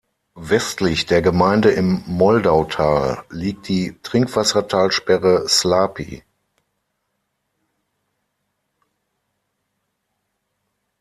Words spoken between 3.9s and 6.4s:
Trinkwassertalsperre Slapy.